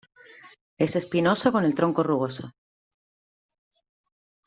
[0.79, 2.49] Es espinoso con el tronco rugoso.